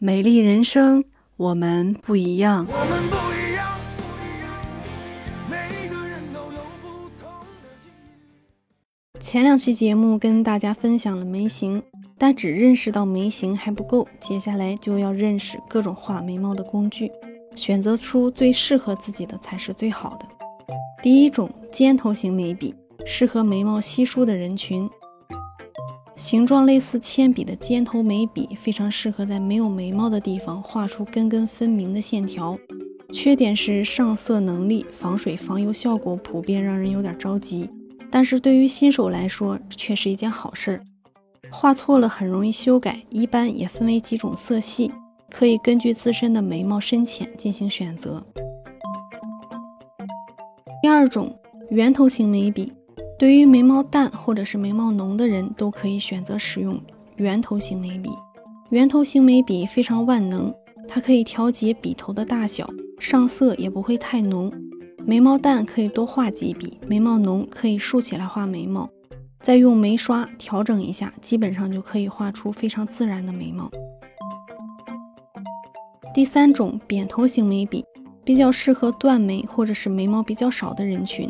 [0.00, 1.02] 美丽人生，
[1.36, 2.64] 我们不一样。
[2.70, 4.54] 我们不一样，不一样，
[5.50, 7.28] 每个人都有不同
[7.60, 9.18] 的境遇。
[9.18, 11.82] 前两期节目跟大家分享了眉形，
[12.16, 17.10] 但只认识到眉形还不够，接下来就要认识各种画眉毛的工具，
[17.56, 20.28] 选择出最适合自己的才是最好的。
[21.02, 22.72] 第一种尖头型眉笔，
[23.04, 24.88] 适合眉毛稀疏的人群。
[26.18, 32.58] 形状类似铅笔的尖头眉笔，非常适合在没有眉毛的地方画出根根分明的线条。
[33.12, 37.70] 缺点是上色能力、防水防油效果普遍让人有点着急，
[38.10, 40.84] 但是对于新手来说却是一件好事儿。
[41.50, 44.90] 画错了很容易修改，一般也分为几种色系，
[45.30, 48.26] 可以根据自身的眉毛深浅进行选择。
[50.82, 51.38] 第二种
[51.70, 52.72] 圆头型眉笔。
[53.18, 56.80] 对于眉毛淡或者是眉毛浓的人，都可以选择使用
[57.16, 58.08] 圆头型眉笔。
[58.70, 60.54] 圆头型眉笔非常万能，
[60.86, 64.52] 它可以调节笔头的大小，上色也不会太浓。
[65.04, 68.88] 眉毛淡可以多画几笔，眉毛浓可以竖起来画眉毛，
[69.40, 73.68] 再用眉刷调整一下，基本上就可以画出非常自然的眉毛。
[76.14, 77.84] 第三种扁头型眉笔，
[78.22, 81.28] 比较适合断眉或者是眉毛比较少的人群。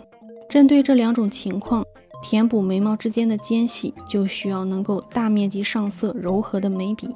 [0.49, 1.85] 针对这两种情况，
[2.23, 7.09] 填补眉毛之间的间隙，就需要能够大面积上色、柔和的眉笔。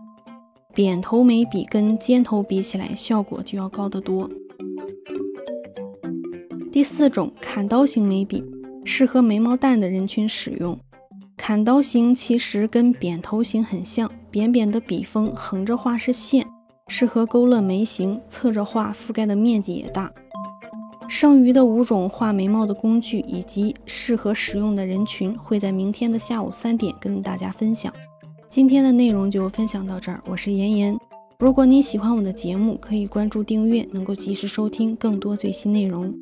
[0.75, 4.29] 扁头眉笔跟尖头比起来，效果就要高得多。
[6.71, 8.45] 第四种砍刀型眉笔，
[8.85, 10.79] 适合眉毛淡的人群使用。
[11.37, 16.47] 砍刀型其实跟扁头型很像，扁扁的笔锋，横着画是线，
[16.89, 20.13] 适合勾勒眉形；侧着画，覆盖的面积也大。
[21.15, 27.93] 剩余的五种画眉毛的工具以及适合使用的人群，会在明天的下午三点跟大家分享。
[28.49, 30.99] 今天的内容就分享到这儿，我是妍妍。
[31.39, 36.15] 如果你喜欢我的节目，可以关注订阅，能够及时收听更多最新内容。